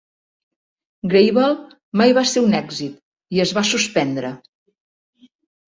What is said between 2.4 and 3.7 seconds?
un èxit i es va